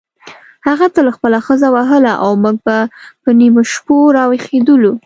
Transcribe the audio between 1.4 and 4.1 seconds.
ښځه وهله او موږ به په نیمو شپو